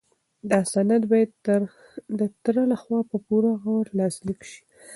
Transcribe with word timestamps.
دا 0.49 0.59
سند 0.73 1.03
باید 1.11 1.31
د 2.19 2.21
تره 2.43 2.63
لخوا 2.71 2.99
په 3.11 3.15
پوره 3.25 3.51
غور 3.61 3.85
لاسلیک 3.99 4.41
شي. 4.49 4.61